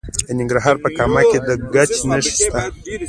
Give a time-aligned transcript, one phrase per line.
[0.27, 2.59] د ننګرهار په کامه کې د ګچ نښې شته.